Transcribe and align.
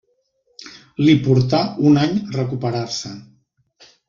Li 1.07 1.13
portà 1.27 1.59
un 1.91 2.01
any 2.07 2.17
recuperar-se. 2.39 3.15